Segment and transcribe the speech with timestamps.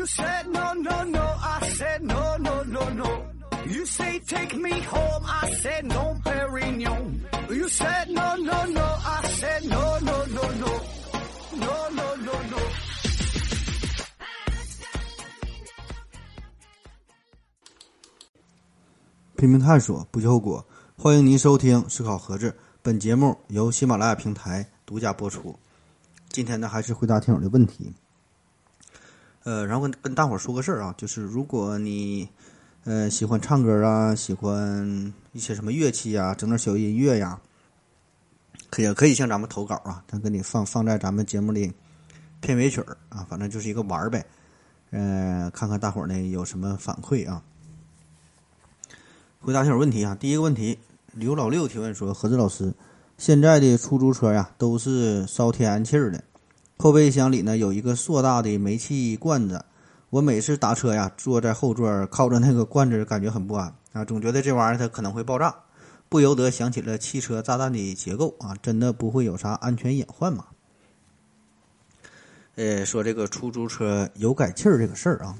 [0.00, 1.20] You said no, no, no.
[1.20, 3.22] I said no, no, no, no.
[3.68, 5.24] You say take me home.
[5.26, 7.20] I said no, Perignon.
[7.50, 8.80] You said no, no, no.
[8.80, 10.80] I said no, no, no, no.
[11.52, 12.58] No, no, no, no.
[19.36, 20.66] 拼命探索，不计后果。
[20.96, 25.54] 欢迎您收听《思考盒子》，本节目由喜马拉雅平台独家播出。
[26.30, 27.94] 今天呢，还是回答听友的问题。
[29.44, 32.28] 呃，然后跟跟大伙儿说个事儿啊，就是如果你
[32.84, 37.40] 呃喜欢唱歌啊，喜欢一些什么乐器啊，整点小音乐呀，
[38.68, 41.72] 可也可以向咱们投稿啊，咱给你放放在咱们节目里
[42.40, 44.24] 片尾曲儿啊，反正就是一个玩儿呗。
[44.90, 47.42] 呃，看看大伙儿呢有什么反馈啊。
[49.38, 50.78] 回答听友问题啊，第一个问题，
[51.14, 52.74] 刘老六提问说：何志老师，
[53.16, 56.22] 现在的出租车呀都是烧天然气儿的，
[56.80, 59.62] 后备箱里呢有一个硕大的煤气罐子，
[60.08, 65.54] 我每次打车呀坐在后座靠着那个罐子，感觉很不安啊，总觉得这玩意儿它可能会爆炸，
[66.08, 70.46] 不由得想起了汽车炸弹的结构啊，真的不会有啥安全隐患吗？
[72.54, 75.36] 呃，说这个出租车油改气儿这个事儿啊。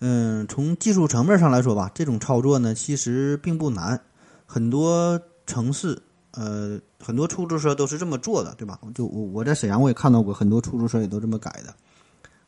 [0.00, 3.98] 嗯，从技术层面上来说吧，这种操作呢其实并不难，
[4.44, 8.78] 很多城市，呃，很多出租车都是这么做的，对吧？
[8.94, 11.74] 就我我在沈阳我也看到过很多出租车也都这么改的，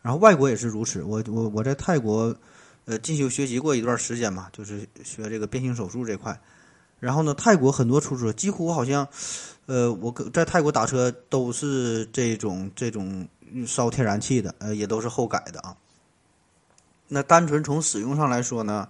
[0.03, 1.03] 然后外国也是如此。
[1.03, 2.35] 我我我在泰国，
[2.87, 6.39] 呃，进修学习过一段时间嘛，就是学这个变性手术这块。
[7.01, 9.07] 然后呢，泰国很多出租车几乎好像，
[9.67, 13.29] 呃，我在泰国打车都是这种这种
[13.67, 15.77] 烧天然气的，呃，也都是后改的啊。
[17.07, 18.89] 那单纯从使用上来说呢，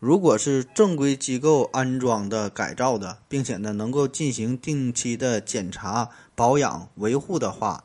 [0.00, 7.82] 如果是正规机构安装的改造的，并且呢能够进行定期的检查、保养、维护的话，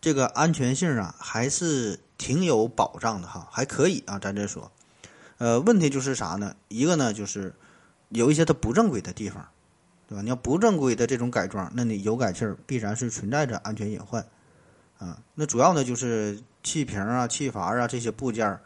[0.00, 4.18] 这个安全性啊还是挺有保障的哈，还可以啊。
[4.18, 4.72] 咱这说，
[5.38, 6.56] 呃，问题就是啥呢？
[6.66, 7.54] 一个呢就是
[8.08, 9.46] 有一些它不正规的地方，
[10.08, 10.22] 对吧？
[10.22, 14.26] 你要不正规的这种改装，那你油改气儿必然是存在着安全隐患
[14.98, 15.16] 啊。
[15.36, 18.60] 那主要呢就是气瓶啊、气阀啊这些部件儿。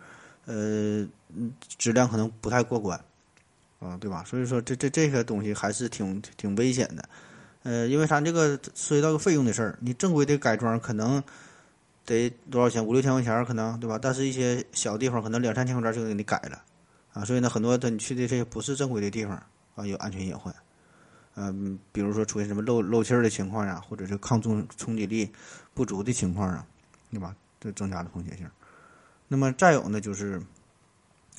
[1.35, 2.99] 嗯，质量可能不太过关，
[3.81, 4.25] 啊，对吧？
[4.25, 7.09] 所以说，这这这些东西还是挺挺危险的，
[7.65, 11.23] 呃，因为啥这个涉及到个费用的事儿，你正规的改装可能
[12.05, 12.85] 得多少钱？
[12.85, 13.99] 五六千块钱可能，对吧？
[14.01, 16.63] 但是一些小地方可能两三千块钱就给你改了，
[17.13, 19.35] 啊，所以呢，很多的你去的这些不是正规的地方
[19.75, 20.55] 啊，有安全隐患，
[21.35, 25.31] 嗯，比如说出现什么漏漏气儿的情况呀，或者是抗重冲击力
[25.75, 26.65] 不足的情况啊，
[27.11, 27.35] 对吧？
[27.59, 28.49] 这增加了风险性。
[29.29, 30.41] 那么再有呢，就是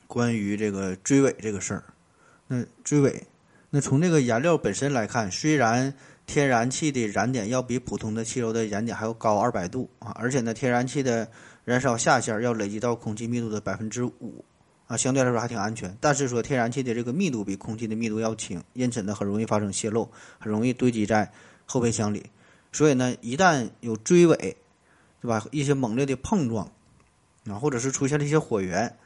[0.07, 1.83] 关于这个追尾这个事儿。
[2.47, 3.27] 那追尾，
[3.69, 5.93] 那从这个燃料本身来看，虽然
[6.25, 11.29] 天然气的燃点要比普通的汽油的燃点还要高二百度啊，而且呢，天然气的
[11.65, 14.43] 燃烧下限要累积到空气密度的百分之五
[14.87, 15.95] 啊，相对来说还挺安全。
[15.99, 21.31] 但是说天然气的这个密度比空气的密度要轻，因此呢，很容易发生泄漏，很容易堆积在
[21.65, 22.31] 后备箱里。
[22.71, 24.57] 所以呢，一旦有追尾，
[25.21, 25.45] 对吧？
[25.51, 26.71] 一些猛烈的碰撞。
[27.49, 28.97] 啊，或者是出现了一些火源，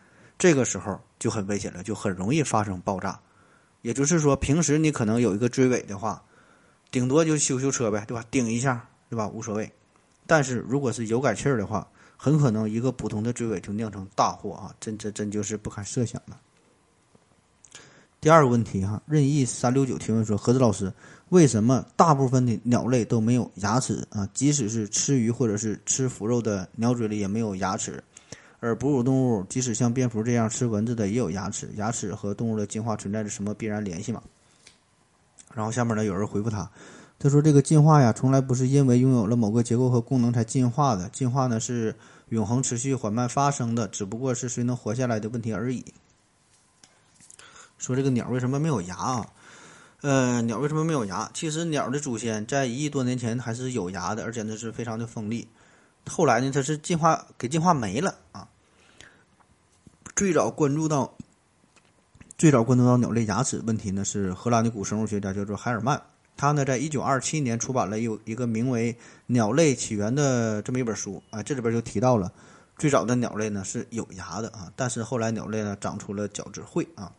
[0.42, 3.20] 这个时候就很危险了，就很容易发生爆炸。
[3.84, 6.20] 也就是说，平时你可能有一个追尾的话，
[6.90, 8.26] 顶多就修修车呗，对吧？
[8.32, 9.28] 顶一下，对吧？
[9.28, 9.72] 无所谓。
[10.26, 11.88] 但是如果是油改气儿的话，
[12.18, 14.74] 很可能一个普通的追尾就酿成大祸啊！
[14.80, 16.42] 真真真就是不堪设想了。
[18.20, 20.92] 第二个问题哈，任意三六九提问说：何子老师，
[21.30, 24.28] 为什么大部分的鸟类都没有牙齿啊？
[24.34, 28.04] 即使是吃鱼或者是吃腐肉的鸟嘴里也没有牙齿？
[28.62, 31.68] 而哺乳动物，即使像蝙蝠这样吃蚊子的，也有牙齿。
[31.78, 34.22] 牙齿和动物的进化存在着什么必然联系吗？
[35.54, 36.70] 然后下面呢，有人回复他，
[37.18, 41.10] 他说：“这个进化呀，从来不是因为拥有了某个结构和功能才进化的。
[41.10, 41.96] 进化呢，是
[42.30, 45.84] 永恒、持续、缓慢发生的，只不过是谁能活下来的问题而已。”
[47.80, 49.28] 说这个鸟为什么没有牙啊？
[50.02, 51.32] 呃，鸟为什么没有牙？
[51.34, 55.48] 其实鸟的祖先在一亿多年前还是有牙的，而且呢是非常的锋利。
[56.08, 58.16] 后来呢，它是进化给进化没了。
[60.22, 61.18] 最早关注到
[62.38, 66.00] 最早关注到鸟类牙齿问题呢，是荷兰的古生物学家叫做海尔曼。
[66.38, 68.94] 他呢，在一九二七年出版了有一个名为
[69.26, 71.42] 《鸟类起源》的这么一本书啊。
[71.42, 72.32] 这里边就提到了
[72.78, 77.12] 最早的鸟类呢是有牙的啊，但是后来鸟类呢长出了角质喙啊，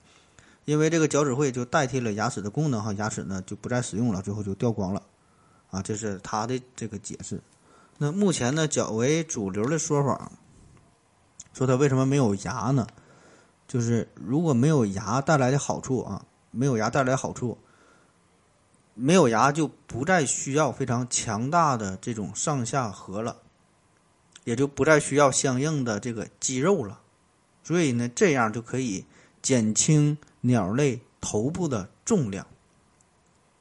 [0.65, 5.03] 因为这个角质喙就代替了牙齿的功能哈，牙齿呢就不再使用了，最后就掉光了
[5.73, 5.83] 啊。
[5.83, 7.41] 这是他的这个解释。
[7.99, 10.31] 那目前呢，较为主流的说法，
[11.53, 12.87] 说它为什么没有牙呢？
[13.69, 17.57] 就是如果没有牙带来的好处啊，没有牙带来好处，
[18.95, 23.39] 没有牙就不再需要非常强大的这种上下颌了，
[24.45, 27.01] 也就不再需要相应的这个肌肉了。
[27.65, 29.07] 所以呢，这样就可以
[29.41, 32.47] 减轻鸟类头部的重量，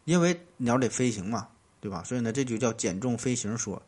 [0.03, 1.47] 因为鸟得飞行嘛，
[1.79, 2.03] 对吧？
[2.03, 3.81] 所以呢，这就叫减重飞行说。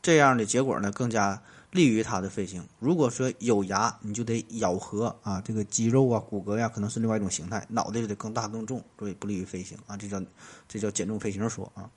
[0.00, 1.42] 这样的结果呢，更加
[1.76, 2.66] 利于它的飞行。
[2.80, 9.96] 如果说有牙，你就得咬合啊，这个肌肉啊、骨骼呀，可能是另外一种形态，脑袋就得更大更重，所以不利于飞行啊。
[9.96, 10.20] 这叫
[10.66, 11.88] 这叫减重飞行说啊。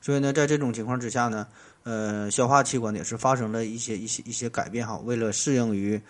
[0.00, 1.46] 所以呢，在这种情况之下呢，
[1.84, 4.98] 呃，消化器官也是发生了一些一些一些改变哈。
[5.04, 6.00] 为了适应于，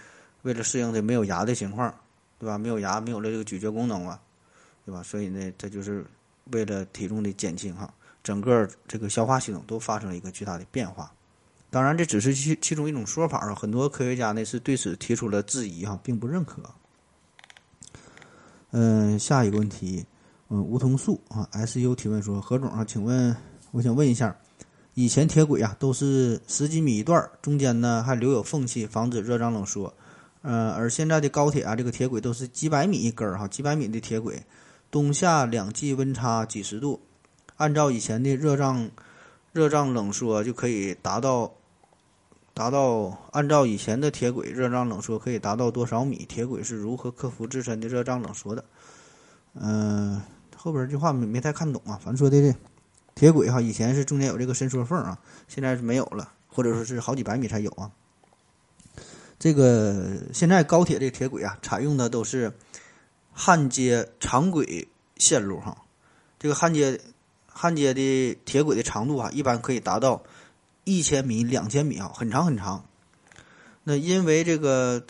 [0.43, 1.95] 为了适应这没有牙的情况，
[2.39, 2.57] 对吧？
[2.57, 4.19] 没有牙，没有了这个咀嚼功能嘛，
[4.87, 5.03] 对吧？
[5.03, 6.05] 所以呢，这就是
[6.53, 7.93] 为了体重的减轻哈。
[8.23, 11.13] 整个这个消化系统都发生了一个巨大的变化，
[11.75, 16.63] 当然这只是其其中一种说法啊，很多科学家呢是对此提出了质疑哈，并不认可。
[18.71, 20.07] 嗯，下一个问题，
[20.51, 23.37] 嗯，梧桐树啊，S U 提问说，何总啊，请问
[23.73, 24.37] 我想问一下，
[24.95, 29.93] 以前铁轨啊都是十几米一段，中间呢还留有缝隙，防止热胀冷缩，
[30.43, 34.41] 呃，而现在的高铁啊，这个铁轨都是几百米一根儿哈，几百米的铁轨，
[34.93, 37.03] 冬夏两季温差几十度。
[37.57, 38.89] 按照以前的热胀
[39.53, 41.53] 热胀冷缩就可以达到
[42.55, 46.25] 达到，按照以前的铁轨热胀冷缩可以达到多少米？
[46.25, 48.65] 铁轨是如何克服自身的热胀冷缩的？
[49.55, 50.23] 嗯，
[50.57, 51.99] 后边这话没没太看懂啊。
[52.01, 52.57] 反正说的这
[53.17, 55.19] 铁轨哈，以前是中间有这个伸缩缝啊，
[55.49, 57.91] 现在是没有了，或者说是好几百米才有啊。
[59.39, 62.53] 这个现在高铁这铁轨啊，采用的都是
[63.33, 64.87] 焊接长轨
[65.17, 65.77] 线路哈，
[66.39, 67.01] 这个焊接。
[67.57, 70.21] 焊接的铁轨的长度啊，一般可以达到
[70.85, 72.85] 一千米、两千米啊，很长很长。
[73.83, 75.05] 那因为这个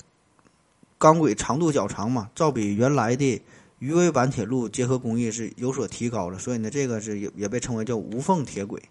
[0.99, 3.43] 钢轨长度较长嘛，照比原来的
[3.79, 8.83] 鱼尾板铁路结合工艺是有所提高了，所以呢，这个是也也被称为叫无缝铁轨。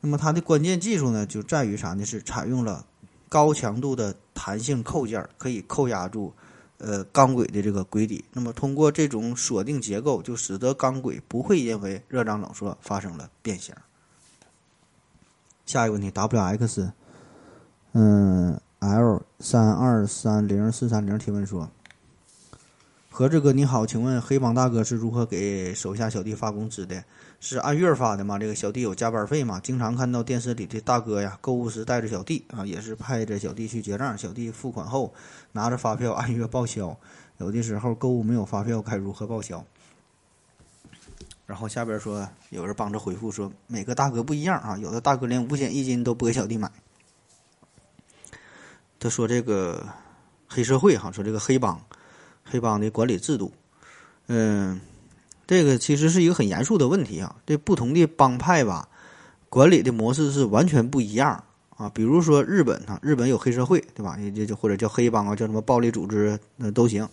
[0.00, 2.04] 那么它的关键技术呢，就在于啥呢？
[2.04, 2.86] 是采用了
[3.28, 6.32] 高强度的弹性扣件，可以扣压住。
[6.78, 13.72] 呃，钢轨的这个轨底，那么通过这种锁定结构，就使得钢轨不会因为热胀冷缩发生了变形。
[15.66, 16.92] 下一个问题，W X，
[17.92, 21.70] 嗯，L 三二三零四三零提问说。
[23.10, 27.04] 何志哥你好，请问黑帮大哥是如何给手下小弟发工资的？
[27.38, 28.40] 是按月发的吗？
[28.40, 29.60] 这个小弟有加班费吗？
[29.62, 35.14] 经常看到电视里的大哥呀，购物时带着小弟啊，也是派着小弟去结账，小弟付款后
[35.52, 36.98] 拿着发票按月报销。
[37.38, 39.64] 有的时候购物没有发票，该如何报销？
[41.46, 46.70] 然后下边说有人帮着回复说，每个大哥不一样啊，有的大哥连五险一金都不给小弟买。
[48.98, 49.86] 他说这个
[50.46, 51.80] 黑社会哈，说这个黑帮。
[52.46, 53.50] 黑帮的管理制度，
[54.26, 54.78] 嗯，
[55.46, 57.34] 这个其实是一个很严肃的问题啊。
[57.46, 58.86] 这不同的帮派吧，
[59.48, 61.42] 管理的模式是完全不一样
[61.74, 61.88] 啊。
[61.88, 64.18] 比如说日本啊，日本有黑社会，对吧？
[64.18, 67.08] 也就就或者叫黑帮啊，叫什么暴力组织，那都行。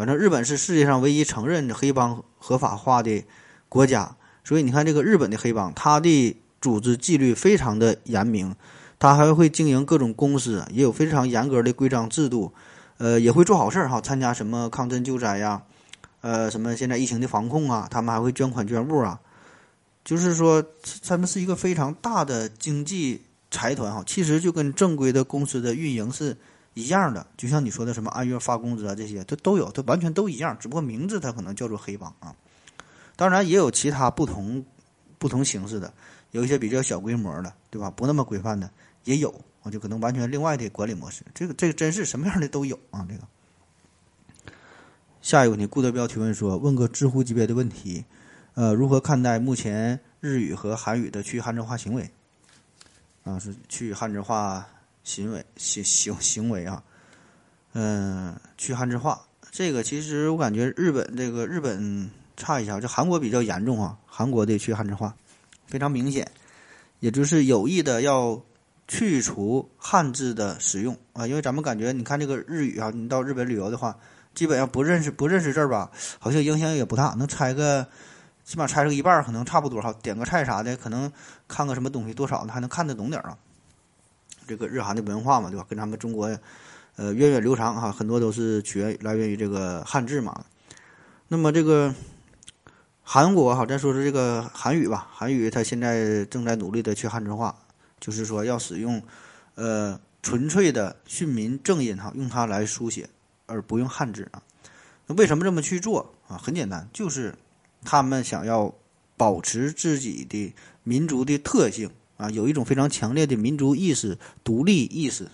[0.00, 3.22] 反正日本是世界上唯一承认黑帮合法化的
[3.68, 8.56] 国家，所以你看这个日本的黑帮，它的组织纪律非常的严明，
[8.98, 12.50] 它还会经营各种公司，也有非常严格的规章制度。
[12.96, 15.60] 呃，也会做好事儿哈，参加什么抗震救灾呀，
[16.22, 19.20] 呃，什么现在疫情的防控啊，他们还会捐款捐物啊，
[20.02, 20.64] 就是说，
[21.06, 23.20] 他们是一个非常大的经济
[23.50, 26.34] 财团哈，其实就跟正规的公司的运营是
[26.74, 32.34] 一样的，就像你说的什么按月发工资啊这些，它都有，它完全都一样，只不过名字它可能叫做黑帮啊，
[33.16, 34.64] 当然也有其他不同
[35.18, 35.92] 不同形式的，
[36.30, 37.90] 有一些比较小规模的，对吧？
[37.90, 38.70] 不那么规范的
[39.04, 39.34] 也有。
[39.62, 43.06] 我就可能完全另外的管理模式，这个这个真是什么样的都有啊！
[43.06, 43.20] 这个
[45.20, 48.06] 下一个问题，顾德彪提问说：问个知乎级别的问题，
[48.54, 52.10] 呃，如何看待目前日语和韩语的去汉字化行为？
[53.22, 54.66] 啊，是去汉字化
[55.04, 56.82] 行为行行行为啊？
[57.72, 65.14] 嗯，去汉字化这个其实我感觉日本这个日本差一下，就韩国比较严重啊，韩国的去汉字化
[65.66, 66.30] 非常明显，
[67.00, 68.40] 也就是有意的要。
[68.92, 73.96] 去除汉字的使用啊，因为咱们感觉，你看这个日语啊，你到日本旅游的话，
[74.34, 75.88] 基本上不认识不认识字儿吧，
[76.18, 77.86] 好像影响也不大，能猜个，
[78.42, 79.94] 起码猜个一半可能差不多哈。
[80.02, 81.08] 点个菜啥的，可能
[81.46, 83.38] 看个什么东西，多少的还能看得懂点儿啊。
[84.50, 85.64] 这个日韩的文化嘛，对吧？
[85.68, 86.26] 跟咱们中国，
[86.96, 90.44] 呃，源远流长哈，很多都是取源来源于这个汉字嘛。
[91.28, 91.94] 那么这个
[93.04, 97.54] 韩国哈，再说说这个韩语吧，韩语它现在正在努力的去汉字化。
[98.00, 99.00] 就是说要使用，
[99.54, 103.08] 呃，纯粹的训民正音哈，用它来书写，
[103.46, 104.42] 而不用汉字啊。
[105.06, 106.36] 那为什么这么去做啊？
[106.36, 107.32] 很简单，就是
[107.84, 108.74] 他们想要
[109.16, 110.52] 保持自己的
[110.82, 111.88] 民族的特性
[112.20, 115.26] 啊，有一种非常强烈的民族意识、独立意识，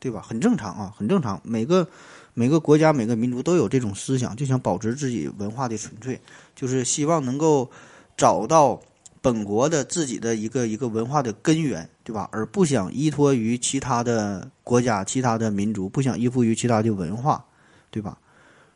[0.00, 0.20] 对吧？
[0.20, 1.40] 很正常啊，很正常。
[1.44, 1.86] 每个
[2.34, 6.20] 每个国家、每个民族都有这种思想，就想保持自己文化的纯粹，
[6.56, 7.70] 就是希望能够
[8.16, 8.80] 找到
[9.20, 12.28] 本国的自己的一个一个文化的根源，对吧？
[12.32, 17.44] 而不想依托于其他的国家、其他的民族，不想依附于其他的文化，
[17.92, 18.18] 对吧？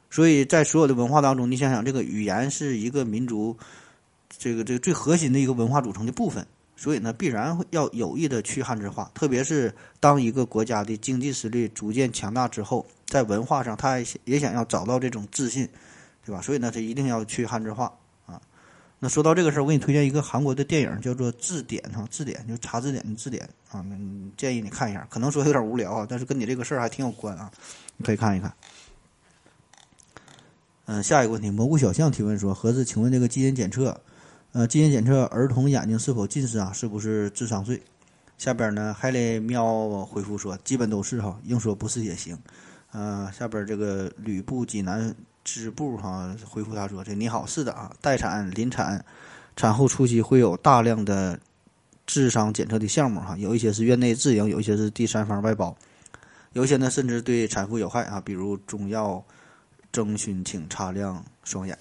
[0.09, 3.57] 所以在所有的文化当中，你想想，这个语言是一个民族
[4.39, 6.47] 这个这个最核心的一个文化组成的部分。
[6.79, 15.67] 所以呢，必然要有意的去汉字化，特别是当一个国家的经济实力逐渐强大之后，在文化上，他也想要找到这种自信，
[16.25, 16.43] 对吧？
[16.43, 17.91] 所以呢，他一定要去汉字化
[18.27, 18.39] 啊。
[18.99, 23.81] 那说到这个事儿，我给你推荐一个韩国的电影，叫做《字典》哈，《字典》就查字典的字典啊。
[23.89, 23.97] 那
[24.37, 27.51] 建议你看一下，可能说有点无聊啊，但是跟你这个事儿还挺有关啊，
[27.97, 28.53] 你可以看一看。
[30.85, 33.99] 嗯，下一个问题，蘑菇小象提问说：何子，请问这个基因检测？
[34.57, 36.73] 呃，基因检测儿童眼睛是否近视啊？
[36.73, 37.83] 是不是智商税？
[38.39, 42.39] 下边呢，海雷喵回复说，基本都是哈，硬说不是也行。
[42.93, 49.05] 呃，下边这个吕布济南支部哈回复他说，这你好，是的啊，待产、临产、
[49.57, 51.39] 产后初期会有大量的
[52.07, 55.77] 智商检测的项目哈，有一些是院内自营，有一些是第三方外包，
[56.55, 59.23] 有些呢甚至对产妇有害啊，比如中药
[59.93, 61.77] 征询请擦亮双眼。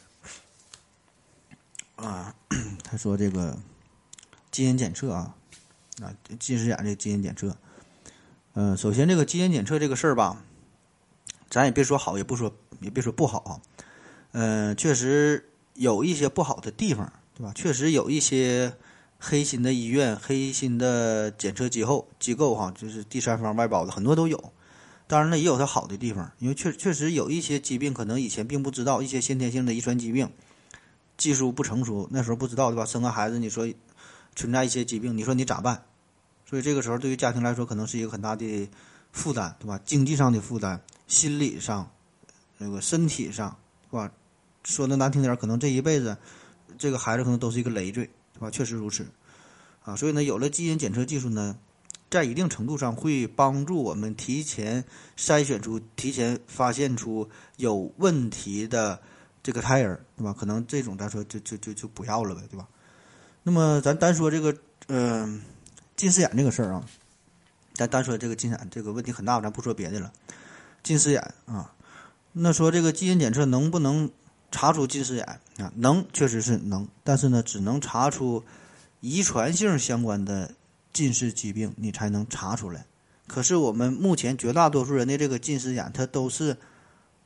[1.96, 2.36] 啊，
[2.84, 3.58] 他说这个
[4.52, 5.36] 基因检测啊，
[6.02, 7.56] 啊近视眼这基因检测，
[8.54, 10.44] 嗯，首先这个基因检测这个事儿吧，
[11.50, 13.62] 咱也别说好，也不说也别说不好啊，
[14.34, 17.52] 嗯，确实有一些不好的地方，对吧？
[17.56, 18.74] 确实有一些
[19.20, 24.52] 黑心的医院、黑心的检测机构机构哈，就是第三方外包的，很多都有。
[25.08, 30.30] 当然了，也有它好的地方，因为确确实有一些疾病可能以前并不知道，一些先天性的遗传疾病。
[31.18, 32.86] 技术不成熟，那时候不知道对吧？
[32.86, 33.66] 生个孩子，你说
[34.36, 35.84] 存在一些疾病，你说你咋办？
[36.46, 38.70] 所以这个时候对于家庭来说，可能是一个很大的
[39.12, 39.80] 负担，对吧？
[39.86, 41.90] 经济上的负担，心理上，
[42.58, 43.58] 那个身体上，
[43.90, 44.12] 是吧？
[44.64, 46.18] 说的难听点，可能这一辈子
[46.78, 48.52] 这个孩子可能都是一个累赘，对吧？
[48.52, 49.08] 确实如此
[49.84, 49.96] 啊。
[49.96, 51.58] 所以呢，有了基因检测技术呢，
[52.10, 54.84] 在一定程度上会帮助我们提前
[55.18, 59.02] 筛选出、提前发现出有问题的。
[59.46, 60.34] 这个胎儿，对吧？
[60.36, 62.68] 可能这种咱说就就就就不要了呗，对吧？
[63.44, 65.40] 那么咱单说这个，嗯，
[65.96, 66.84] 近视眼这个事儿啊，
[67.76, 70.12] 咱单说这个近视眼这个问题很大，咱不说别的了。
[70.82, 71.72] 近视眼啊，
[72.32, 74.10] 那说这个基因检测能不能
[74.50, 75.24] 查出近视眼
[75.60, 75.72] 啊？
[75.76, 78.44] 能，确实是能，但是呢，只能查出
[79.00, 80.56] 遗传性相关的
[80.92, 82.88] 近视疾病，你才能查出来。
[83.28, 86.58] 可是我们目前绝大多数人的这个近视眼，它都是。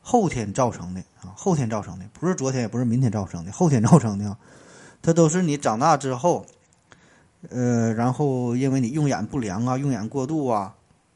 [0.02, 4.38] 后天造成的啊，后天造成的，不是昨天，也不是明天造成的，后天造成的啊，
[5.02, 6.46] 它都是你长大之后，
[7.50, 10.74] 呃，然后因为你用眼不良啊，用眼过度啊，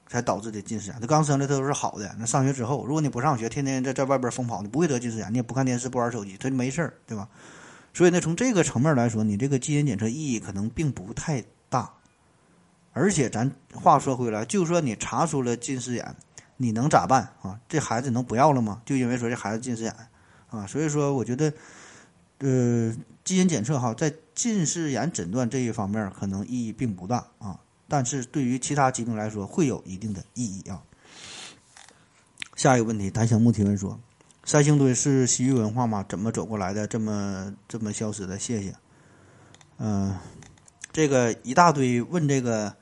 [0.07, 0.97] 才导致的近视眼。
[1.01, 7.27] 它刚生的它都是好的，那上学之后，如果你不上学，天天在在外边疯跑，你不会得近视眼，你也不看电视，不玩手机，它就没事儿，对吧？
[7.93, 11.91] 所以呢，从这个层面来说，你这个基因检测意义可能并不太大。
[12.91, 16.15] 而且咱话说回来，就说你查出了近视眼。
[16.63, 17.59] 你能咋办啊？
[17.67, 18.81] 这孩子能不要了吗？
[18.85, 19.93] 就因为说这孩子近视眼，
[20.49, 21.53] 啊，所以说我觉得，
[22.39, 30.81] 呃，基因检测哈，在近视眼诊断这一方面可能意义并不大啊，但是对于其他疾病来说会有一定的意义啊。
[32.55, 33.99] 下一个问题，檀香木提问说：
[34.45, 36.05] 三星堆是西域文化吗？
[36.07, 36.87] 怎么走过来的？
[36.87, 38.39] 这么这么消失的？
[38.39, 38.73] 谢谢。
[39.79, 40.15] 嗯，
[40.93, 42.73] 这个一大堆问这个。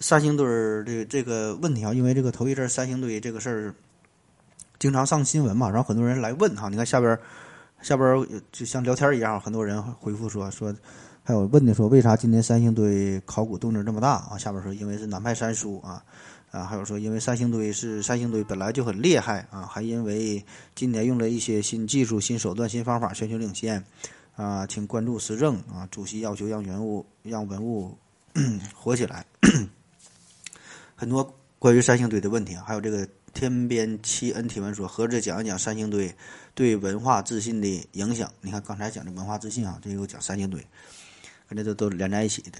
[0.00, 3.74] 三星堆儿的这个问题啊，因为这个头一阵三星堆这个事儿
[4.78, 6.68] 经常上新闻嘛，然后很多人来问哈。
[6.68, 7.18] 你看下边
[7.82, 10.74] 下边就像聊天一样，很多人回复说说，
[11.24, 14.38] 还有问的说为啥今年三星堆考古动静这么大啊？
[14.38, 16.02] 下边说因为是南派三叔啊
[16.52, 23.84] 啊，还有说因为三星堆是三星堆本来就很厉害啊，还因为今年用了一些新技术、新手段、新方法，全球领先
[24.36, 25.88] 啊，请关注时政啊。
[25.90, 27.98] 主席要求让文物让文物
[28.74, 29.26] 火起来。
[31.00, 36.12] 很多关于三星堆的问题啊，还有这个天边七恩提问说，合着讲一讲三星堆
[36.56, 38.28] 对文化自信的影响。
[38.40, 40.60] 你看刚才讲的文化自信啊，这又讲三星堆，
[41.48, 42.58] 跟这都都连在一起的。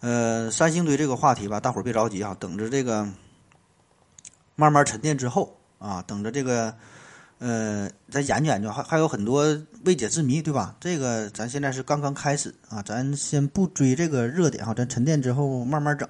[0.00, 3.08] 呃，三星堆这个话题吧，大伙儿别着急啊，等着这个
[4.54, 6.74] 慢慢沉淀之后啊，等着这个
[7.38, 10.76] 呃再研究研究，还还有很多未解之谜，对吧？
[10.78, 16.06] 这个咱现在是刚刚开始啊，咱先不追这个热点哈，咱沉淀之后慢慢整。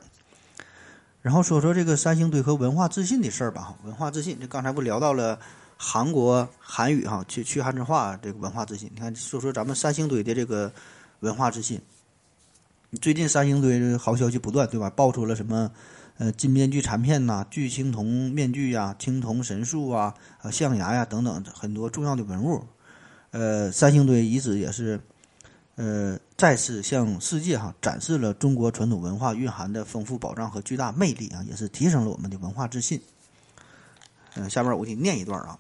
[1.20, 3.74] 然后说说这个三星堆和文化自信的事儿吧。
[3.84, 5.38] 文化自信，这刚才不聊到了
[5.76, 8.90] 韩国韩语哈，去去汉字化这个文化自信。
[8.94, 10.72] 你看，说说咱们三星堆的这个
[11.20, 11.80] 文化自信。
[13.02, 14.88] 最近三星堆好消息不断，对吧？
[14.90, 15.70] 爆出了什么
[16.16, 22.64] 呃金面具残片呐、巨青铜面具呀、青铜神树啊、啊象牙呀等等很多重要的文物。
[23.32, 24.98] 呃，三星堆遗址也是
[25.74, 33.02] 呃再次向世界哈展示了中国传统文化蕴含的丰富宝藏和巨大魅力啊，也是提升了我们的文化自信。
[34.36, 35.58] 嗯，下面我给你念一段啊。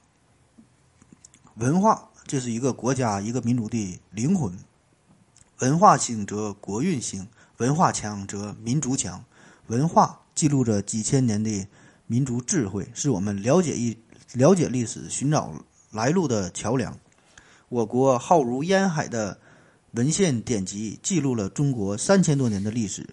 [1.56, 4.56] 文化，这是一个国家、一个民族的灵魂。
[5.58, 9.24] 文化兴则国运兴，文化强则民族强。
[9.66, 11.66] 文化记录着几千年的
[12.06, 13.98] 民族智慧，是我们了解一
[14.34, 15.52] 了解历史、寻找
[15.90, 16.96] 来路的桥梁。
[17.68, 19.40] 我国浩如烟海的
[19.98, 23.04] 文献典籍记录了中国三千多年的历史，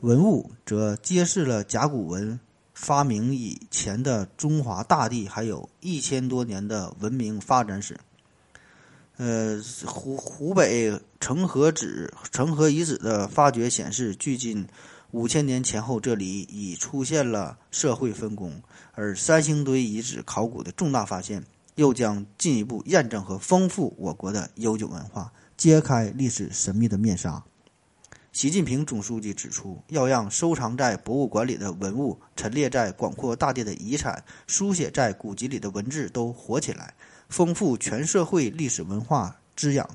[0.00, 2.40] 文物则揭示了甲骨文
[2.74, 7.96] 发明以前的中华大地还有一千多年的文明发展史。
[9.18, 14.66] 呃，湖湖北城河址城河遗址的发掘显示，距今
[15.12, 18.60] 五千年前后，这里已出现了社会分工。
[18.94, 21.44] 而三星堆遗址考古的重大发现，
[21.76, 25.32] 又将进一步验证和丰富我国的悠久文化，
[25.62, 27.40] 揭开历史神秘的面纱。
[28.32, 36.94] 习近平总书记指出，要让收藏在博物馆里的文物、陈列在广阔大地的遗产、书写在古籍里的文字都活起来。
[37.28, 39.88] 丰富全社会历史文化滋养，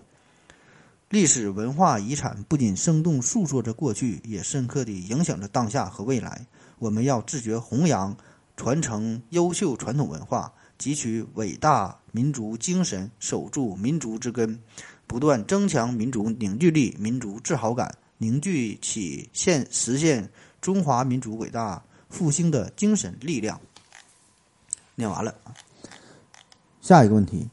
[1.10, 6.48] 历史文化遗产不仅生动诉说着过去，也深刻地影响着当下和未来。
[6.80, 8.16] 我们要自觉弘扬、
[8.56, 14.62] 传承优秀传统文化，汲取伟大民族精神，守住民族之根，
[15.08, 20.30] 不断增强民族凝聚力、民族自豪感，凝聚起现实现
[20.62, 23.60] 中华民族伟大复兴的精神力量。
[24.96, 25.34] 念完了。
[26.82, 27.50] 下一个问题，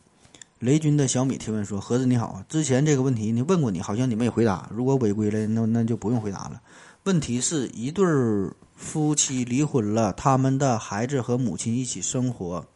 [0.59, 4.69] 雷军的小米提问说：“盒子你好，之前这个问题你问过你，好像你没回答。
[4.73, 6.61] 如果违规了，那那就不用回答了。
[7.05, 8.05] 问题是一对
[8.75, 12.67] 夫妻离婚了，他们的孩子和母亲一起生活。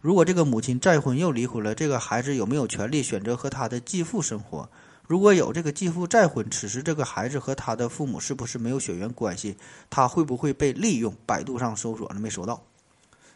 [0.00, 4.68] 如果这个母亲再婚又离婚了，这个孩子有没有权利选择和他的继父生活？
[5.06, 9.56] 如果有，这个继父再婚，此时这个孩子和他的父母是不是没有血缘关系？
[9.90, 11.14] 他会不会被利用？
[11.26, 12.30] 百度上搜索了没？
[12.30, 12.62] 搜到。”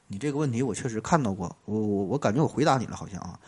[0.07, 3.39] 你这个问题我确实看到过，我我我感觉我回答你了，好像啊，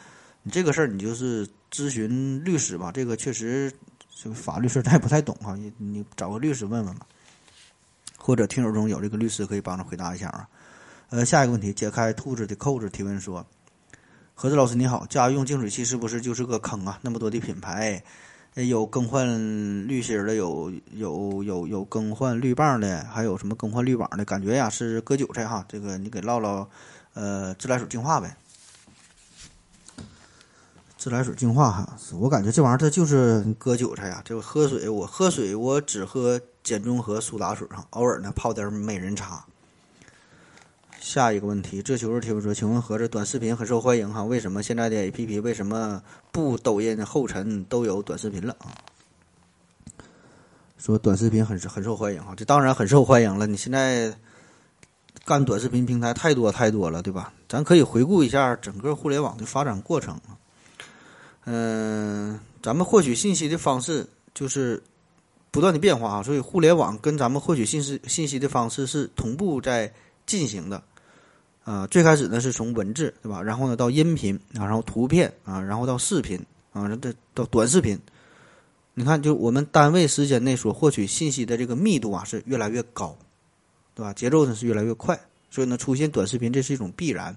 [0.42, 3.72] 你这个事儿你就是咨询律师吧，这个确实
[4.10, 7.06] 就法律事儿咱也不太懂哈，你你找个律师问问吧，
[8.16, 10.48] 或者听友中有这个律师可以帮着回答一下啊。
[11.10, 13.46] 呃，下一个问题，解开兔子的扣子提问说，
[14.34, 16.98] 何子老师你好，家用净水器是不是就是个坑啊？
[17.02, 18.02] 那么多的品牌。
[18.54, 19.28] 有更换
[19.86, 24.24] 滤芯的，有有有有更换滤棒的，还有什么更换滤网的？
[24.24, 25.62] 感觉呀是割韭菜哈。
[25.68, 26.66] 这个你给唠唠，
[27.12, 28.34] 呃，自来水净化呗。
[30.96, 34.22] 自来水净化哈，我感觉这玩意儿它就是割韭菜呀。
[34.24, 39.44] 这个喝水，我喝水我只喝碱中和苏打水哈，偶尔呢泡点美人茶。
[41.06, 48.74] 下一个问题，这球是提问说，请问盒子短视频很受欢迎哈，为什么现在的 APP 为什么不抖音、后尘都有短视频了啊？
[50.76, 53.46] 说短视频很很受欢迎哈，这当然很受欢迎了。
[53.46, 54.12] 你现在
[55.24, 57.32] 干短视频平台太多太多了，对吧？
[57.48, 60.34] 咱可以回顾一下整个互联网的发展过程啊。
[61.44, 64.82] 嗯，咱们获取信息的方式就是
[65.52, 69.94] 不断的变化啊，所以互联网跟咱们获取信息信息的方式是同步在
[70.26, 70.82] 进行的。
[71.66, 73.42] 啊，最开始呢是从文字，对吧？
[73.42, 76.40] 然后呢到音频啊，然后图片啊，然后到视频
[76.72, 77.98] 啊，这到短视频。
[78.94, 83.18] 你看，就我们单位时间内所获取信息的这个密度啊是越来越高，
[83.96, 84.12] 对吧？
[84.12, 85.18] 节奏呢是越来越快，
[85.50, 87.36] 所以呢出现短视频这是一种必然。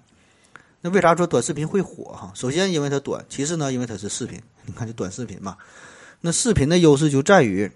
[0.81, 2.31] 那为啥说短视频会火哈？
[2.35, 4.39] 首先因为它短，其次呢因为它是视频。
[4.63, 5.57] 你看这短视频嘛，
[6.21, 7.71] 那视频的优势就在于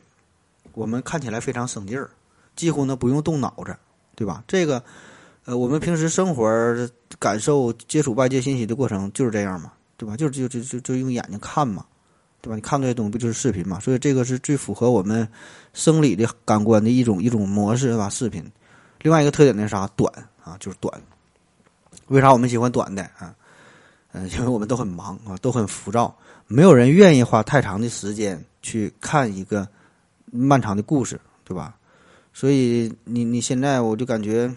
[0.73, 2.11] 我们看起来非常省劲儿，
[2.55, 3.75] 几乎呢不用动脑子，
[4.15, 4.43] 对吧？
[4.47, 4.83] 这个。
[5.45, 6.47] 呃，我们平时生活
[7.19, 10.15] 感受、接触外界信息的过程就是这样嘛，对吧？
[10.15, 11.85] 就是就就就就用眼睛看嘛，
[12.41, 12.55] 对吧？
[12.55, 13.77] 你看这些东西不就是视频嘛？
[13.77, 15.27] 所以这个是最符合我们
[15.73, 18.07] 生理的感官的一种一种模式，对吧？
[18.07, 18.41] 视频。
[19.01, 19.85] 另外一个特点呢啥？
[19.97, 20.09] 短
[20.41, 21.01] 啊，就是短。
[22.07, 23.35] 为啥我们喜欢短的啊？
[24.13, 26.15] 嗯，因为我们都很忙啊，都很浮躁，
[26.47, 29.67] 没有人愿意花太长的时间去看一个
[30.31, 31.75] 漫长的故事，对吧？
[32.31, 34.49] 所以你你现在我就感觉。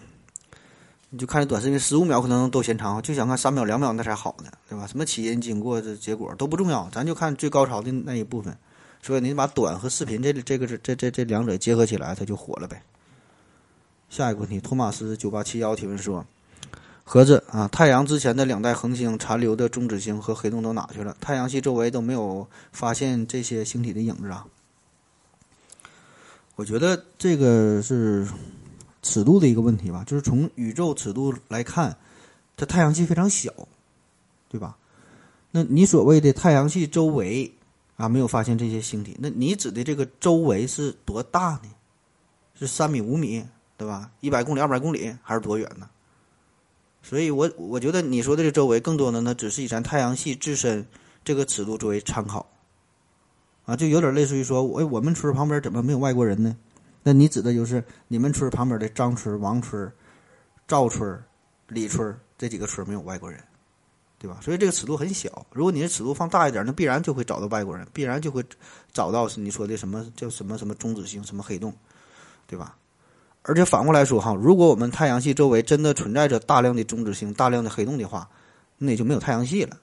[1.09, 4.85] 你就看这短视频，十五秒可能都嫌长，就想看三秒、两秒那才好呢，对吧？
[4.85, 8.57] 什么起因、经过、这结果都不重要，咱就看最高潮的那一部分。
[9.01, 12.81] 所以你把短和视频这这个这这这这两者结合起来，它就火了呗。
[14.09, 16.25] 下一个问题，托马斯九八七幺提问说：
[17.05, 21.15] 盒子啊，太阳之前的两代恒星残留的中子星和黑洞都哪去了？
[21.21, 24.45] 太阳系周围都没有发现这些星体的影子啊？
[26.55, 28.27] 我觉得这个是
[29.07, 31.97] 尺度的一个问题吧，就是从宇宙尺度来看，
[32.57, 33.49] 它太阳系非常小，
[34.49, 34.77] 对吧？
[35.51, 37.49] 那你所谓的太阳系周围
[37.95, 41.69] 啊，没有发现这些星体，那你指的这个周围是多大呢？
[42.59, 43.45] 是三米、五米，
[43.77, 44.11] 对吧？
[44.19, 45.89] 一百公里、二百公里，还是多远呢？
[47.01, 50.85] 所以我我觉得你说的这周围，更多的呢，只是以咱太阳系自身
[51.23, 52.45] 这个尺度作为参考。
[53.65, 56.57] 啊，就有点类似于说，我我们村旁边怎么没有外国人呢？
[57.07, 59.89] 那你指的就是你们村旁边的张村、王村、
[60.67, 61.17] 赵村、
[61.69, 63.41] 李村这几个村没有外国人，
[64.19, 64.39] 对吧？
[64.41, 65.47] 所以这个尺度很小。
[65.53, 68.43] 如果你的尺度放大一点，那必然就会找到外国人，必然就会
[68.91, 71.73] 找到你说的什么叫什么什么中子星、什么黑洞，
[72.45, 72.75] 对吧？
[73.43, 78.29] 而且反过来说哈，如果我们太阳系周围真的存在着大量的中子星、大量的黑洞的话，
[78.77, 79.77] 那也就没有太阳系了。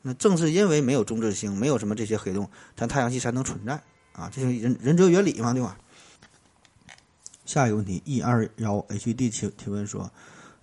[0.00, 3.74] 那正是因为没有中子星，没有什么这些黑洞，咱太阳系才能存在
[4.14, 4.30] 啊！
[4.32, 5.76] 这是人人则原理嘛，对吧？
[7.44, 10.10] 下一个问题，e 二幺 hd 提提问说，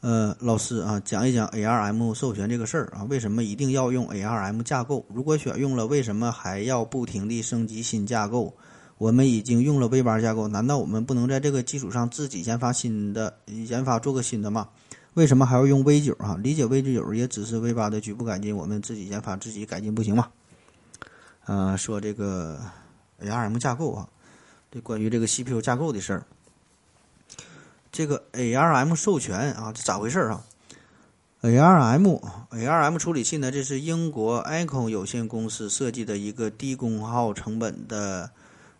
[0.02, 5.06] 呃，老师啊，讲一讲 ARM 授权这个事儿啊，为什么一定要用 ARM 架构？
[5.13, 8.56] 如果选用了，为什么还要不停地升级新架构？
[8.98, 14.70] 我们已经用了 V 八架构，难道我们不能在这个基础上自己研发新的，研发做个新的吗？
[15.15, 16.38] 为什么还要用 V 九啊？
[16.41, 20.30] 理解 V 九也只是 V 八的局部改进，我们自己研发自己改进不行吗？
[21.46, 22.60] 呃，说这个
[23.22, 24.08] ARM 架构啊，
[24.72, 26.26] 这关于这个 CPU 架构的事儿，
[27.92, 30.44] 这个 ARM 授权啊，这咋回事啊
[31.42, 38.30] ？ARM ARM 处理器呢，这是英国 Echo 有限公司设计的一个低功耗成本的。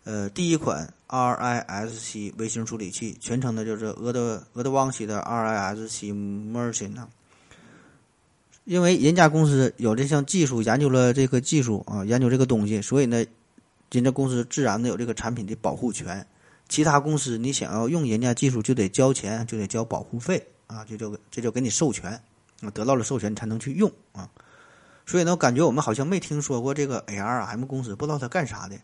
[0.04, 6.12] 呃，第一款 RISC 微型处理器，全称呢就是俄德俄德旺西的 RISC
[6.52, 7.08] Merchant 啊。
[8.64, 13.24] 因为人家公司有这项技术，研究了这个技术啊，研究这个东西，所以呢，
[13.92, 16.26] 人家公司自然的有这个产品的保护权。
[16.72, 22.10] 其他公司你想要用人家技术，就得交钱，就得交保护费啊，这就这就给你授权
[22.62, 24.26] 啊，得到了授权你才能去用啊。
[25.04, 28.80] 所以呢，我感觉我们好像没听说过这个 ARM 公司，不知道它干啥的。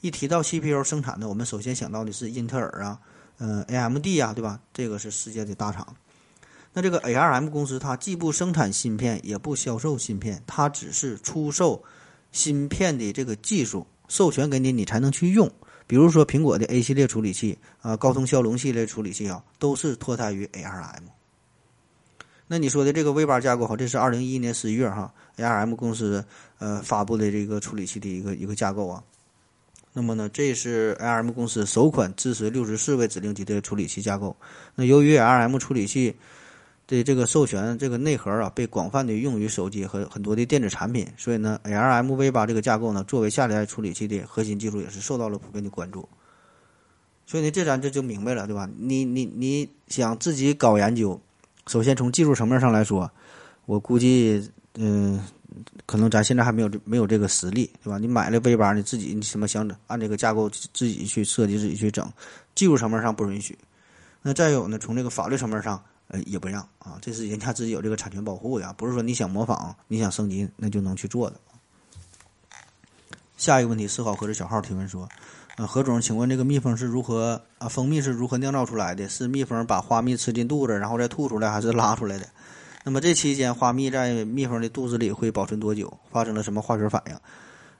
[0.00, 2.98] 一提到 CPU 生产的，我们首先想到的是英特尔啊，
[3.36, 4.58] 嗯，AMD 呀，对吧？
[4.72, 5.94] 这个是世界的大厂。
[6.72, 11.84] 那这个 ARM 公司，它既不生产芯片，也不销售芯片，它只是出售
[12.32, 15.52] 芯片的这个技术，授权给你，你才能去用。
[15.86, 21.02] 比如说苹果的 A 系列处理器啊，高通骁龙系列处理器啊，都是脱胎于 ARM。
[22.48, 26.24] 那你说的这个 V 八架构，哈，这是二零一一年十一月哈，ARM 公司
[26.58, 29.02] 呃发布的这个处理器的一个一个架构啊。
[29.92, 34.36] 那么呢，这是 ARM 公司首款支持六十四位指令集的处理器架构。
[34.74, 36.14] 那由于 ARM 处理器
[36.86, 46.08] 的这个授权，这个内核啊被广泛的用于手机和很多的电子产品，所以呢，ARM V 八这个架构呢，作为下一代处理器的核心技术，也是受到了普遍的关注。
[47.26, 48.68] 所以呢，这咱这就明白了，对吧？
[48.78, 51.20] 你你你想自己搞研究，
[51.66, 53.10] 首先从技术层面上来说，
[53.66, 55.20] 我估计，嗯。
[55.86, 57.96] 可能咱现在还没有这没有这个实力，对吧？
[57.96, 62.06] 你买了 V 八，你自己你什么想按这个架构自己去设计、自己去整，
[62.54, 63.56] 技术层面上不允许。
[64.20, 66.98] 那再有呢，从这个法律层面上，呃，也不让啊。
[67.00, 71.36] 这是人家自己有这个产权保护呀，不是说你想模仿、你想升级那就能去做的。
[73.36, 75.08] 下一个问题，思考和这小号提问说：，
[75.56, 77.68] 呃，何总，请问这个蜜蜂是如何啊？
[77.68, 79.08] 蜂蜜是如何酿造出来的？
[79.08, 82.26] 是蜜蜂把花蜜吃进肚子，然后再吐出来，还是拉出来的？
[82.82, 85.92] 那么这期间，花蜜在蜜蜂的肚子里会保存多久？
[86.10, 87.14] 发生了什么化学反应？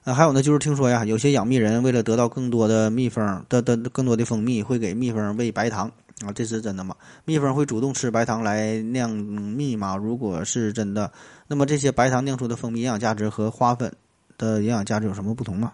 [0.03, 5.91] 啊，还有呢，就是听说呀，有些养蜜人为了得到更多的蜜蜂的的更多的蜂蜜，会给蜜蜂喂白糖
[6.25, 6.95] 啊，这是真的吗？
[7.25, 9.95] 蜜蜂会主动吃白糖来酿蜜吗？
[9.95, 11.11] 如果是真的，
[11.47, 13.93] 那么这些白糖酿出的蜂蜜营养价值和花粉
[14.37, 15.73] 的营养价值有什么不同吗？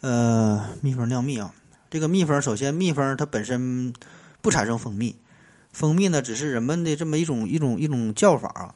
[0.00, 1.54] 呃，蜜蜂酿蜜啊，
[1.90, 3.92] 这个蜜蜂首先，蜜蜂它本身
[4.42, 5.16] 不产生蜂蜜。
[5.72, 8.74] 蜂蜜呢，只是人们的这么一种一种一种叫法啊。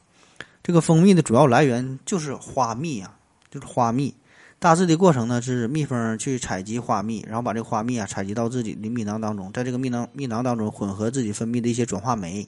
[0.63, 3.15] 这个蜂蜜的主要来源就是花蜜啊，
[3.51, 4.15] 就是花蜜。
[4.63, 12.47] 大致的过程呢，是蜜蜂去采集花蜜，然后把这个花蜜啊采集到自己的蜜囊当中，在这个蜜囊蜜囊当中混合自己分泌的一些转化酶，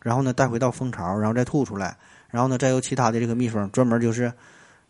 [0.00, 1.98] 然后呢带回到蜂巢，然后再吐出来，
[2.30, 4.32] 然后呢再由其他的这个蜜蜂专门就是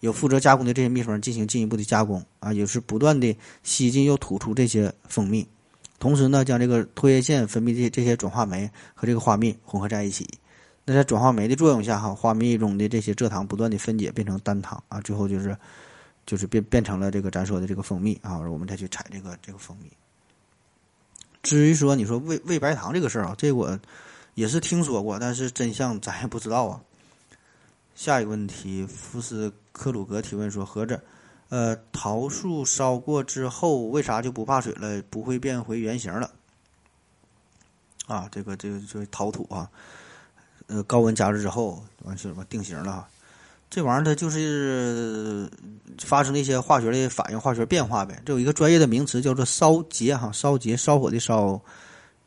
[0.01, 5.49] 有负责加工的这些蜜蜂进行进一步的加工啊，也是不断的吸进又吐出这些蜂蜜。
[5.99, 10.29] 同时呢，将这个唾液腺分泌的这些转化酶和这个花蜜混合在一起。
[10.85, 15.57] 那在转化酶的作用下，哈，花蜜中的这些蔗糖不断的分解变成单糖啊，最后就是，
[16.27, 19.91] 就是变变成了这个咱说的这个蜂蜜啊，我们再去采这个这个蜂蜜。
[21.43, 23.79] 至于说你说喂喂白糖这个事儿啊，这我
[24.35, 26.81] 也是听说过，但是真相咱也不知道啊。
[27.95, 31.01] 下一个问题，福斯克鲁格提问说：合着
[31.49, 35.01] 呃，桃树烧过之后，为啥就不怕水了？
[35.09, 36.31] 不会变回原形了？
[38.07, 39.71] 啊，这个这个就是陶土啊，
[40.67, 43.09] 呃，高温加热之后完事儿吧，定型了哈。
[43.69, 45.51] 这玩意儿它就是
[45.99, 48.23] 发生了一些化学的反应、化学变化呗。
[48.25, 51.61] 这有一个专业的名词叫做烧结哈，烧结，烧火的烧，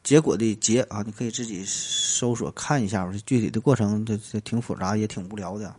[0.03, 5.75] 结果的结啊，你可以自己搜索看一下，这具体的过程这这挺复杂，也挺无聊的。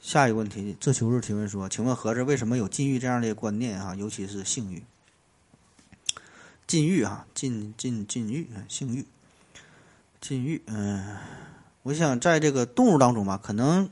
[0.00, 3.94] 下一个问题，这秋日提问说：“请问盒子为什么有禁欲这样的观念啊？
[3.94, 4.82] 尤其是性欲，
[6.66, 9.06] 禁欲啊，禁禁禁欲，性欲，
[10.20, 10.60] 禁欲。
[10.66, 11.16] 嗯，
[11.84, 13.88] 我想在这个动物当中吧，可能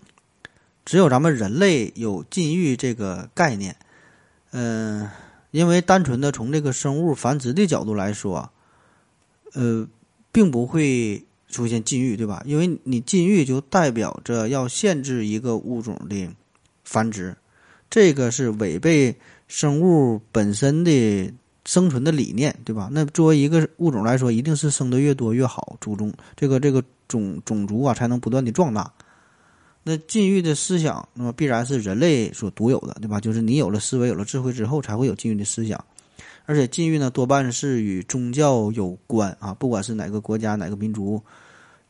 [0.85, 3.77] 只有咱们人类有禁欲这个概念。
[4.51, 5.09] 嗯，
[5.53, 8.51] 因为单纯的从这个生物繁殖的角度来说，
[9.55, 9.87] 呃，
[10.33, 12.43] 并不会。”出现禁欲，对吧？
[12.47, 16.31] 因为你禁欲就代表着要限制一个物种的
[16.83, 17.37] 繁殖，
[17.91, 19.15] 这个是违背
[19.49, 21.31] 生物本身的
[21.67, 22.89] 生存的理念，对吧？
[22.91, 28.93] 那作为一个物种来说，一定是生的越多越好，祖宗这个这个种种族啊才能不断的壮大。
[29.83, 33.21] 那禁欲的思想，那么必然是人类所独有的，对吧？
[33.21, 35.85] 就是你有了思维、有了智慧之后，才会有禁欲的思想。
[36.45, 41.23] 而且禁欲呢，多半是与宗教有关啊，不管是哪个国家、哪个民族。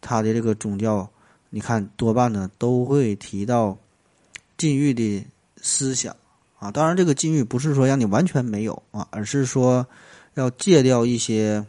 [0.04, 1.08] 他的这个宗教，
[1.48, 3.78] 你看多半呢都会提到
[4.56, 5.24] 禁欲的
[5.60, 6.16] 思想
[6.58, 6.70] 啊。
[6.70, 9.86] 当然，这个禁欲不是说让你完全没有啊，而是说
[10.34, 11.64] 要戒掉一些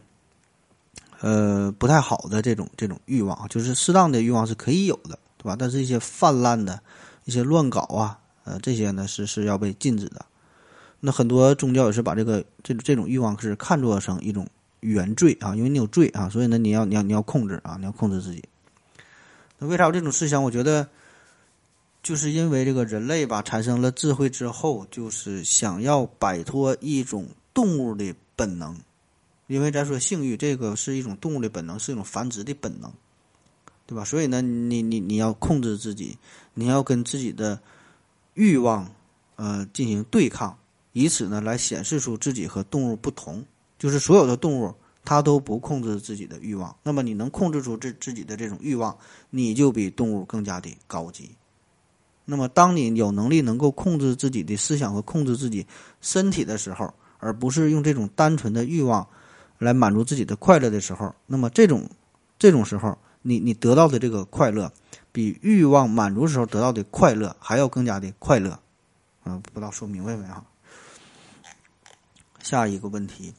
[1.23, 5.55] 呃不太好的这种这种欲望，就是适当的欲望是可以有的，对吧？
[5.57, 6.77] 但是一些泛滥的
[7.23, 10.25] 一些乱搞啊，呃，这些呢是是要被禁止的。
[10.99, 14.45] 那很多宗教也是把这个这这种欲望是看作成一种。
[14.85, 18.43] 原罪啊，因为你有罪啊，所以呢，你要你要你要控制啊，你要控制自己。
[19.57, 20.43] 那为啥有这种思想？
[20.43, 20.85] 我觉得，
[22.03, 28.77] 就是因为这个人类吧，产生了智慧之后，就是想要摆脱一种动物的本能。
[29.47, 32.91] 因为咱说性欲，这个是一种动物的本能，是一种繁殖的本能，
[33.85, 34.05] 对吧？
[34.05, 36.17] 所以呢，你你你要控制自己，
[36.53, 37.59] 你要跟自己的
[38.33, 38.89] 欲望
[39.35, 40.57] 呃进行对抗，
[40.93, 43.43] 以此呢来显示出自己和动物不同。
[43.77, 46.73] 就是所有的动物，它都不控制自己的欲望。
[46.83, 48.97] 那么你能控制住自自己的这种欲望，
[49.29, 51.31] 你就比动物更加的高级。
[52.23, 55.67] 那么当你有能力能够控制自己的思想和控制自己
[55.99, 59.05] 身体的时候，而不是用这种单纯的欲望
[59.63, 61.89] 来满足自己的快乐的时候，那么这种
[62.37, 64.71] 这种时候，你你得到的这个快乐，
[65.11, 68.59] 比欲望满足时候得到的快乐还要更加的快乐。
[69.25, 70.43] 嗯，不知道说明白没哈？
[72.41, 73.33] 下一个问题。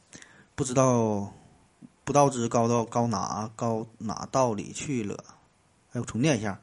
[0.54, 1.32] 不知道，
[2.04, 5.22] 不道之高到高哪高哪道里去了？
[5.92, 6.58] 哎，我重念一下，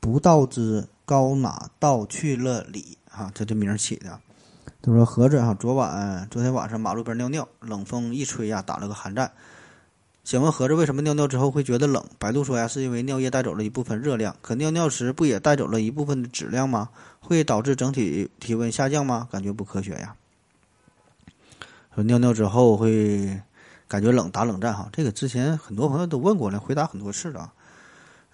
[0.00, 2.98] 不道之高哪道去了里？
[3.08, 4.20] 哈，这这名儿起的。
[4.88, 9.30] 他说：“盒子哈，昨晚昨天晚上马路边尿尿，冷风一吹呀，打了个寒战。
[10.24, 12.02] 想问盒子为什么尿尿之后会觉得冷？
[12.18, 14.34] 百度说呀，是因为尿液带走了一部分热量。
[14.40, 16.88] 可尿尿时不也带走了一部分的质量吗？
[17.20, 19.28] 会导致整体体温下降吗？
[19.30, 20.14] 感觉不科学呀。”
[21.94, 23.42] 说尿尿之后会
[23.88, 24.88] 感觉冷，打冷战哈。
[24.90, 27.52] 这个之前很多朋友都问过了，回答很多次了。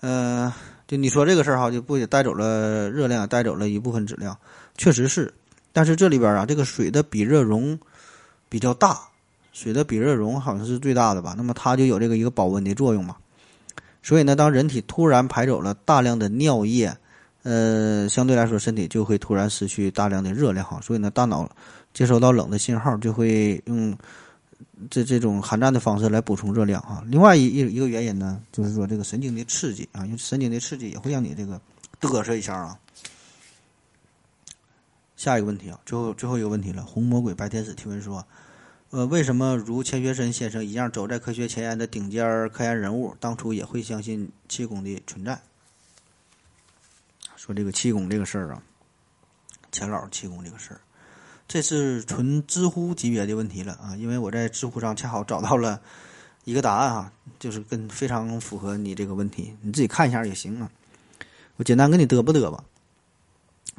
[0.00, 0.52] 呃，
[0.86, 4.38] 就你说这个事儿哈，就不也带走了热量，带走了一部分质量，
[4.76, 5.34] 确实是。
[5.74, 7.78] 但是这里边啊，这个水的比热容
[8.48, 8.98] 比较大，
[9.52, 11.34] 水的比热容好像是最大的吧？
[11.36, 13.16] 那么它就有这个一个保温的作用嘛。
[14.02, 16.96] 所以呢，当人体突然排走了大量的尿液，
[17.42, 20.80] 呃，相对来说身体就会突然失去大量的热量哈。
[20.80, 21.46] 所以呢，大脑。
[21.94, 23.96] 接收到冷的信号，就会用
[24.90, 27.04] 这这种寒战的方式来补充热量啊。
[27.06, 31.60] 另外一一一个原因呢，就是说这个神经的刺激啊，因为神经的刺激也会让你这个
[32.00, 32.76] 嘚瑟一下啊。
[35.24, 36.84] 下一个问题啊，最后最后一个问题了。
[36.84, 38.26] 红魔鬼白天使提问说：
[38.90, 45.40] 呃，为什么如钱学森先生一样走在科学前沿的顶尖科研人物，当初也会相信气功的存在？
[47.36, 48.62] 说这个气功这个事儿啊，
[49.72, 50.80] 钱老气功这个事儿。
[51.48, 53.96] 这是纯知乎级别的问题了啊！
[53.96, 55.80] 因为我在知乎上恰好找到了
[56.44, 60.70] 一个答案哈，就是跟非常符合你这个问题，你自己看一下也行啊。
[61.56, 62.62] 我简单跟你嘚啵嘚吧，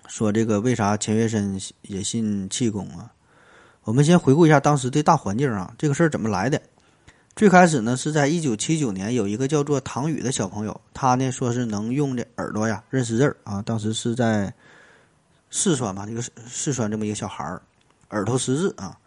[0.08, 3.12] 说这个为啥钱学森也信气功啊？
[3.84, 6.62] 我们先回顾一下当时的大环境啊，这个事儿怎么来的？
[7.36, 14.54] 最开始呢是在一九七九年，有一个叫做唐宇的小朋友，他呢说是能用的耳朵呀认识字儿啊，当时是在。
[15.52, 17.62] 四川吧，这个四川这么一个小孩儿，
[18.10, 18.98] 耳朵识字啊。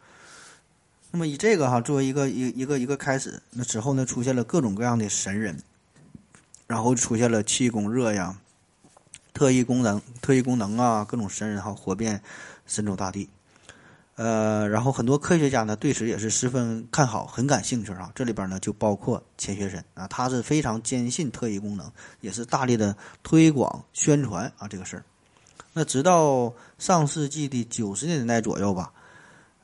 [1.10, 5.60] 那么以这个哈作为一个一一个一个开始，那之后呢出现了各种各样的神人，
[6.66, 8.34] 然后出现了气功热呀
[9.38, 12.20] 特异功能、特异功能啊，各种神人哈，火遍
[12.66, 13.30] 神州大地。
[14.16, 18.10] 呃，然后很多科学家呢对此也是十分看好，很感兴趣啊。
[18.16, 21.88] 这里边呢就包括钱学森啊，他是非常坚信特异功能，
[22.20, 25.04] 也是大力的推广宣传啊这个事儿。
[25.72, 28.90] 那直到上世纪的九十年代左右吧，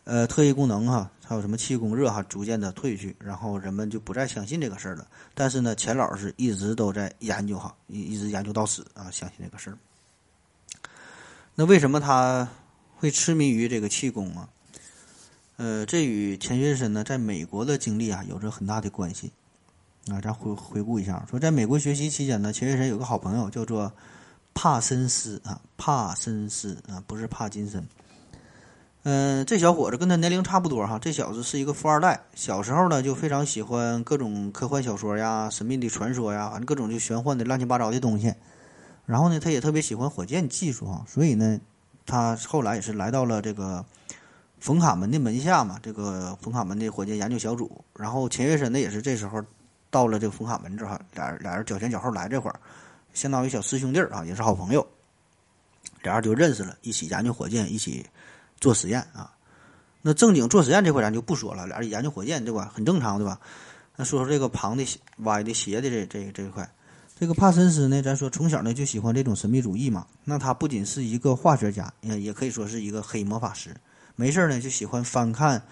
[0.04, 5.06] 呃，特异功能哈，还有什么气功热哈，逐渐的退去，然后人们就不再相信这个事儿了。
[5.34, 9.78] 但是呢，钱老师一直都在研究哈，一一直研究到死啊，相信这个事儿。
[11.54, 12.48] 那为什么他？
[12.96, 14.48] 会痴迷于这个气功啊，
[15.56, 19.30] 呃，这与钱学森呢在美国的经历啊有着很大的关系
[20.08, 20.18] 啊。
[20.22, 23.92] 咱回回顾一下，说在美国学习期间呢，钱学森有个好朋友叫做
[24.54, 27.86] 帕森斯啊，帕森斯啊，不是帕金森。
[29.04, 38.34] 嗯，这小伙子跟他年龄差不多哈，这小子是一个富二代，小时候呢就非常喜欢各种科幻小说呀、神秘的传说呀，反正各种就玄幻的乱七八糟的东西。
[39.06, 41.60] 然后呢，他也特别喜欢火箭技术啊，所以呢。
[42.06, 43.82] 他后来也是来到了这个
[44.60, 47.82] 冯卡门的门下嘛，这个冯卡门的火箭研究小组。
[47.96, 49.42] 然后钱学森呢也是这时候
[49.88, 52.60] 到了这个冯卡门这哈，俩人俩人脚前脚后来这会儿，
[53.14, 54.86] 相当于小师兄弟啊，也是好朋友。
[56.02, 58.04] 俩人就认识了，一起研究火箭，一起
[58.60, 59.32] 做实验啊。
[60.02, 62.70] 那正经做实验这块咱就不说了，俩人研究火箭对吧？
[62.74, 63.40] 很正常对吧？
[63.96, 64.84] 那说说这个旁的、
[65.18, 66.70] 歪的、斜的这这这一块。
[67.16, 70.06] 这个帕森斯呢，咱说从小呢就喜欢这种神秘主义嘛。
[70.24, 73.74] 那他不仅是一个化学家，也也可以说是一个黑魔法师。
[74.16, 75.62] 没事呢就喜欢翻看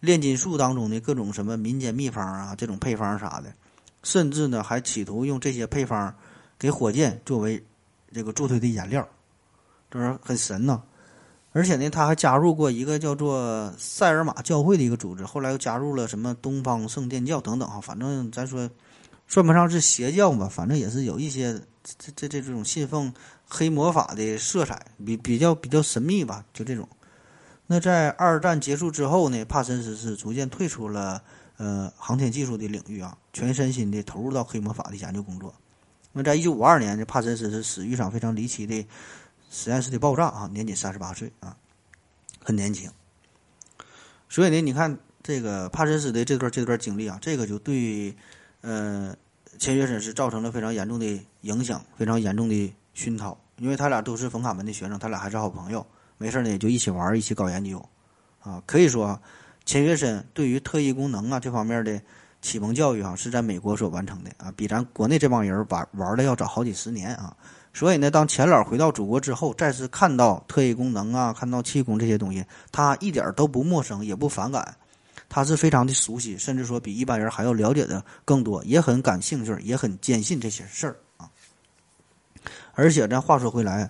[0.00, 3.54] 炼金术当中的各种什么民间秘方啊，这种配方啥的，
[4.02, 6.12] 甚至呢还企图用这些配方
[6.58, 7.64] 给火箭作为
[8.12, 9.08] 这个助推的燃料，
[9.90, 10.82] 这是很神呐。
[11.52, 17.80] 而且呢，他还加入过一个叫做塞尔玛教会的一个组织，后来又加入了什么东方圣殿教等等哈。
[17.80, 18.68] 反正咱说。
[19.32, 23.14] 算不上是邪教吧，反正也是有一些这这这这种信奉
[23.48, 26.88] 黑魔法的色彩，比比较比较神秘吧，就这种。
[27.68, 31.22] 那在二战结束之后呢，帕森斯是逐渐退出了
[31.58, 35.54] 呃航天技术的领域啊，全身心的投入到黑魔法的研究工作。
[36.12, 38.84] 那在一九五二年，这帕森斯是死于一场非常离奇的
[39.50, 41.54] 实验室的爆炸啊，年仅三十八岁啊，
[42.42, 42.90] 很年轻。
[44.30, 48.16] 所以呢，你看这个帕森斯的这段这段经历啊，这个就对。
[48.62, 49.16] 呃，
[49.58, 55.86] 钱学森是造成了非常严重的影响，非常严重的熏陶，因为他俩都是冯卡门的学生，他俩还是好朋友，
[56.18, 57.82] 没事呢也就一起玩，一起搞研究，
[58.42, 59.18] 啊，可以说，
[59.64, 61.98] 钱学森对于特异功能啊这方面的
[62.42, 67.34] 启蒙教育啊，是在美国所完成的啊，比咱国内这帮人玩玩的要早好几十年啊，
[67.72, 74.76] 所以呢，当钱老回到祖国之后，再次看到特异功能啊，看到气功这些东西，他一点都不陌生，也不反感。
[75.28, 81.30] 他是非常的熟悉，甚至说比一般人还要了解的更多，也很感兴趣，也很坚信这些事儿啊。
[82.72, 83.88] 而且咱话说回来，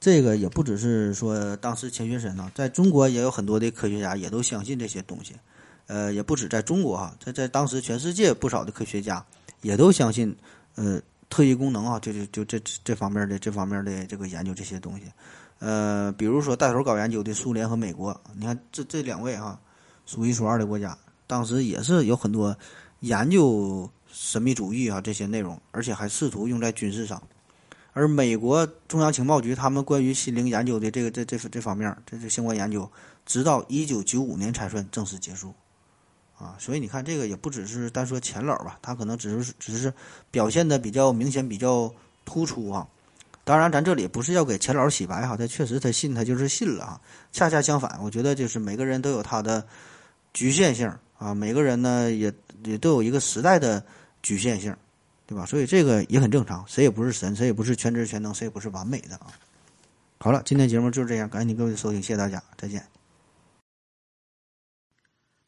[0.00, 5.34] 这个也不只是说当时钱学森呢，在中国也有很多的科学家也都相信这些东西。
[5.88, 9.22] 呃，也不止在中国哈，在在当时全世界不少的科学家
[9.60, 10.34] 也都相信，
[10.76, 10.98] 呃，
[11.32, 15.04] 特异功能啊，就就就这这方面的这方面的这个研究这些东西。
[15.60, 19.58] 呃，比如说带头搞研究的苏联和美国，你看这这两位哈。
[20.04, 22.54] 数一数二的国家，当时也是有很多
[23.00, 27.22] 研究神秘主义啊这些内容，而且还试图用在军事上。
[27.92, 32.90] 而美国中央情报局他们关于心灵研究的这个这这这方面，这这相关研究，
[33.24, 35.54] 直到一九九五年才算正式结束。
[36.42, 39.92] 啊，所以你看，这个也不只是单说钱老吧，他可能只是只是
[40.30, 41.92] 表现的比较明显、比较
[42.24, 42.86] 突出啊。
[43.44, 47.00] 当然，咱这里不是要给钱老洗白哈，他确实他信，他就是信了啊。
[47.32, 49.64] 恰恰相反，我觉得就是每个人都有他的。
[50.34, 52.32] 局限性啊，每个人呢也
[52.64, 53.84] 也都有一个时代的
[54.22, 54.74] 局限性，
[55.26, 55.44] 对吧？
[55.44, 59.26] 所以这个也很正常，谁也不是神，谁也不是全知全能，谁也不是完美的啊。
[60.20, 63.01] 好了，今天节目就是这样，感谢您各位的收听，谢谢大家，再见。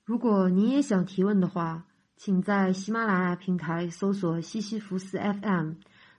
[0.05, 1.87] 如果您也想提问的话，
[2.17, 5.73] 请在喜马拉雅平台搜索西西弗斯 FM，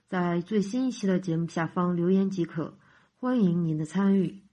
[0.08, 2.76] 在最新一期的节目下方留言即可，
[3.16, 4.45] 欢迎您的参与。